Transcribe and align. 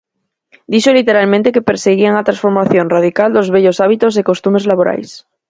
Dixo 0.71 0.91
literalmente 0.99 1.53
que 1.53 1.67
perseguían 1.69 2.15
a 2.17 2.25
transformación 2.29 2.91
radical 2.95 3.29
dos 3.31 3.47
vellos 3.55 3.79
hábitos 3.83 4.13
e 4.15 4.27
costumes 4.31 4.67
laborais. 4.71 5.09